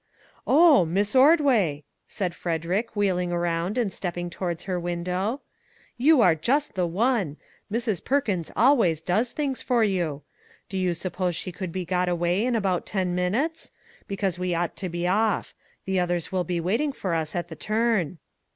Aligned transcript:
"Oh, 0.47 0.83
Miss 0.83 1.13
Ordway!" 1.15 1.83
said 2.07 2.33
Frederick, 2.33 2.95
wheel 2.95 3.17
202 3.17 3.19
WHITE 3.19 3.29
DRESSES 3.29 3.29
ing 3.29 3.37
around 3.71 3.77
and 3.77 3.93
stepping 3.93 4.29
towards 4.31 4.63
her 4.63 4.79
window, 4.79 5.41
"you 5.95 6.21
are 6.21 6.33
just 6.33 6.73
the 6.73 6.87
one; 6.87 7.37
Mrs. 7.71 8.03
Perkins 8.03 8.51
always 8.55 9.03
does 9.03 9.31
things 9.31 9.61
for 9.61 9.83
you. 9.83 10.23
Do 10.69 10.79
you 10.79 10.95
suppose 10.95 11.35
she 11.35 11.51
could 11.51 11.71
be 11.71 11.85
got 11.85 12.07
ready 12.07 12.47
in 12.47 12.55
about 12.55 12.87
ten 12.87 13.13
minutes? 13.13 13.69
because 14.07 14.39
we 14.39 14.55
ought 14.55 14.75
to 14.77 14.89
be 14.89 15.05
off. 15.05 15.53
The 15.85 15.99
others 15.99 16.31
will 16.31 16.45
be 16.45 16.59
waiting 16.59 16.93
for 16.93 17.13
us 17.13 17.35
at 17.35 17.49
the 17.49 17.55
turn." 17.55 18.17